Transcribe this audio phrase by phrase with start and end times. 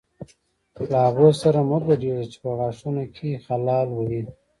[0.89, 4.21] له هغو سره مه ګډېږئ چې په غاښونو کې خلال وهي.